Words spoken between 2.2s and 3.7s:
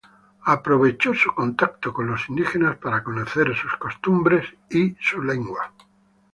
indígenas para conocer